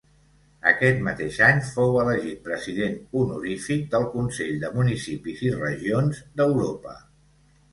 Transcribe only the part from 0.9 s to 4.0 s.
mateix any fou elegit president honorífic